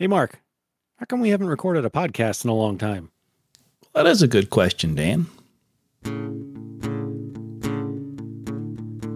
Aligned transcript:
Hey, 0.00 0.06
Mark, 0.06 0.40
how 0.96 1.04
come 1.04 1.20
we 1.20 1.28
haven't 1.28 1.48
recorded 1.48 1.84
a 1.84 1.90
podcast 1.90 2.42
in 2.42 2.48
a 2.48 2.54
long 2.54 2.78
time? 2.78 3.10
That 3.94 4.06
is 4.06 4.22
a 4.22 4.26
good 4.26 4.48
question, 4.48 4.94
Dan. 4.94 5.26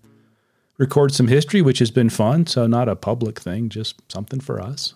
record 0.78 1.12
some 1.12 1.28
history, 1.28 1.60
which 1.60 1.78
has 1.78 1.90
been 1.90 2.08
fun. 2.08 2.46
So 2.46 2.66
not 2.66 2.88
a 2.88 2.96
public 2.96 3.38
thing, 3.38 3.68
just 3.68 4.00
something 4.10 4.40
for 4.40 4.58
us. 4.60 4.94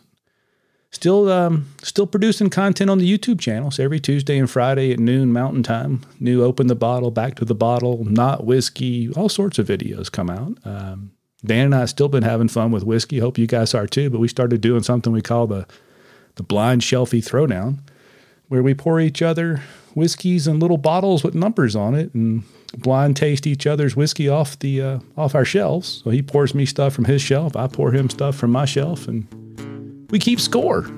Still, 0.92 1.30
um, 1.30 1.68
still 1.82 2.06
producing 2.06 2.48
content 2.48 2.88
on 2.88 2.98
the 2.98 3.18
YouTube 3.18 3.38
channel. 3.38 3.70
So 3.70 3.84
every 3.84 4.00
Tuesday 4.00 4.38
and 4.38 4.50
Friday 4.50 4.92
at 4.92 4.98
noon 4.98 5.32
Mountain 5.32 5.62
Time, 5.62 6.00
new 6.20 6.42
open 6.42 6.68
the 6.68 6.74
bottle, 6.74 7.10
back 7.10 7.34
to 7.36 7.45
the 7.45 7.54
bottle, 7.54 8.04
not 8.04 8.45
whiskey, 8.45 9.12
all 9.12 9.28
sorts 9.28 9.59
of 9.59 9.66
videos 9.66 10.10
come 10.10 10.30
out. 10.30 10.56
Um, 10.64 11.12
Dan 11.45 11.66
and 11.66 11.74
I 11.74 11.84
still 11.84 12.09
been 12.09 12.22
having 12.22 12.48
fun 12.48 12.70
with 12.70 12.82
whiskey. 12.84 13.18
Hope 13.18 13.37
you 13.37 13.46
guys 13.46 13.74
are 13.74 13.87
too. 13.87 14.10
But 14.10 14.20
we 14.20 14.29
started 14.29 14.60
doing 14.60 14.82
something 14.82 15.12
we 15.12 15.23
call 15.23 15.46
the 15.46 15.66
the 16.37 16.42
blind 16.42 16.82
shelfie 16.82 17.24
throwdown, 17.24 17.79
where 18.48 18.62
we 18.62 18.74
pour 18.74 19.01
each 19.01 19.23
other 19.23 19.62
whiskeys 19.95 20.46
in 20.46 20.60
little 20.60 20.76
bottles 20.76 21.24
with 21.24 21.34
numbers 21.34 21.74
on 21.74 21.95
it 21.95 22.12
and 22.12 22.45
blind 22.76 23.16
taste 23.16 23.46
each 23.46 23.66
other's 23.66 23.96
whiskey 23.96 24.29
off 24.29 24.59
the 24.59 24.82
uh, 24.82 24.98
off 25.16 25.34
our 25.34 25.45
shelves. 25.45 26.02
So 26.04 26.10
he 26.10 26.23
pours 26.23 26.54
me 26.54 26.66
stuff 26.66 26.92
from 26.95 27.07
his 27.07 27.23
shelf, 27.23 27.57
I 27.57 27.66
pour 27.66 27.92
him 27.92 28.10
stuff 28.10 28.37
from 28.37 28.51
my 28.51 28.64
shelf, 28.64 29.09
and 29.09 29.26
we 30.10 30.18
keep 30.18 30.40
score. 30.40 30.90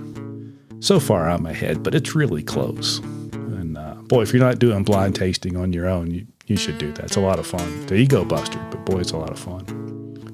So 0.81 1.01
far, 1.01 1.29
I'm 1.29 1.47
ahead, 1.47 1.83
but 1.83 1.95
it's 1.95 2.15
really 2.15 2.43
close. 2.43 2.99
And 3.33 3.77
uh, 3.77 3.95
boy, 3.95 4.23
if 4.23 4.33
you're 4.33 4.43
not 4.43 4.59
doing 4.59 4.85
blind 4.85 5.17
tasting 5.17 5.57
on 5.57 5.73
your 5.73 5.89
own, 5.89 6.11
you, 6.11 6.27
you 6.47 6.57
should 6.57 6.79
do 6.79 6.93
that. 6.93 7.07
It's 7.07 7.17
a 7.17 7.21
lot 7.21 7.39
of 7.39 7.47
fun. 7.47 7.87
The 7.87 7.97
ego 7.97 8.25
buster, 8.25 8.59
but 8.71 8.85
boy, 8.85 9.01
it's 9.01 9.13
a 9.13 9.17
lot 9.17 9.31
of 9.31 9.39
fun. 9.39 9.65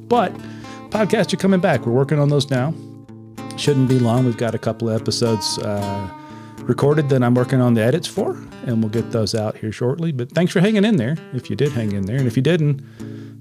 But 0.06 0.34
podcasts 0.90 1.32
are 1.32 1.38
coming 1.38 1.60
back. 1.60 1.86
We're 1.86 1.92
working 1.92 2.18
on 2.18 2.28
those 2.28 2.50
now. 2.50 2.74
Shouldn't 3.56 3.88
be 3.88 3.98
long. 3.98 4.26
We've 4.26 4.36
got 4.36 4.54
a 4.54 4.58
couple 4.58 4.90
of 4.90 5.00
episodes 5.00 5.58
uh, 5.58 6.10
recorded 6.62 7.08
that 7.08 7.22
I'm 7.22 7.34
working 7.34 7.60
on 7.60 7.74
the 7.74 7.82
edits 7.82 8.06
for, 8.06 8.36
and 8.66 8.82
we'll 8.82 8.90
get 8.90 9.12
those 9.12 9.34
out 9.34 9.56
here 9.56 9.72
shortly. 9.72 10.12
But 10.12 10.32
thanks 10.32 10.52
for 10.52 10.60
hanging 10.60 10.84
in 10.84 10.96
there. 10.96 11.16
If 11.32 11.48
you 11.48 11.56
did 11.56 11.72
hang 11.72 11.92
in 11.92 12.06
there, 12.06 12.16
and 12.16 12.26
if 12.26 12.36
you 12.36 12.42
didn't, 12.42 12.82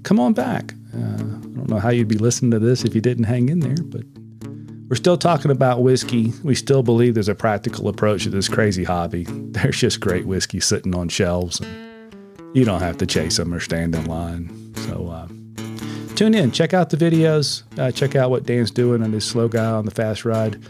come 0.04 0.18
on 0.18 0.32
back. 0.32 0.72
Uh, 0.94 0.98
I 0.98 1.56
don't 1.56 1.68
know 1.68 1.78
how 1.78 1.90
you'd 1.90 2.08
be 2.08 2.18
listening 2.18 2.50
to 2.52 2.58
this 2.58 2.84
if 2.84 2.94
you 2.94 3.00
didn't 3.00 3.24
hang 3.24 3.48
in 3.48 3.60
there, 3.60 3.76
but 3.84 4.04
we're 4.88 4.96
still 4.96 5.16
talking 5.16 5.50
about 5.50 5.82
whiskey. 5.82 6.32
We 6.42 6.54
still 6.54 6.82
believe 6.82 7.14
there's 7.14 7.28
a 7.28 7.34
practical 7.34 7.88
approach 7.88 8.24
to 8.24 8.30
this 8.30 8.48
crazy 8.48 8.84
hobby. 8.84 9.24
There's 9.28 9.78
just 9.78 10.00
great 10.00 10.26
whiskey 10.26 10.60
sitting 10.60 10.94
on 10.94 11.08
shelves, 11.08 11.60
and 11.60 12.56
you 12.56 12.64
don't 12.64 12.80
have 12.80 12.98
to 12.98 13.06
chase 13.06 13.36
them 13.36 13.54
or 13.54 13.60
stand 13.60 13.94
in 13.94 14.04
line. 14.06 14.74
So 14.76 15.08
uh, 15.08 15.28
tune 16.14 16.34
in, 16.34 16.50
check 16.50 16.74
out 16.74 16.90
the 16.90 16.96
videos, 16.96 17.62
uh, 17.78 17.92
check 17.92 18.14
out 18.14 18.30
what 18.30 18.44
Dan's 18.44 18.70
doing 18.70 19.02
on 19.02 19.12
his 19.12 19.24
slow 19.24 19.48
guy 19.48 19.64
on 19.64 19.84
the 19.84 19.90
fast 19.90 20.24
ride 20.24 20.60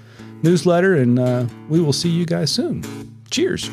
newsletter, 0.43 0.95
and 0.95 1.19
uh, 1.19 1.47
we 1.69 1.81
will 1.81 1.93
see 1.93 2.11
you 2.11 2.27
guys 2.27 2.51
soon. 2.51 2.83
Cheers. 3.31 3.71